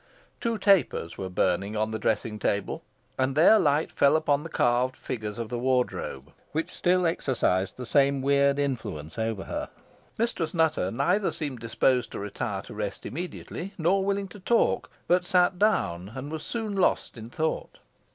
[0.39, 2.81] Two tapers were burning on the dressing table,
[3.19, 7.85] and their light fell upon the carved figures of the wardrobe, which still exercised the
[7.85, 9.69] same weird influence over her.
[10.17, 15.23] Mistress Nutter neither seemed disposed to retire to rest immediately, nor willing to talk, but
[15.23, 17.77] sat down, and was soon lost in thought.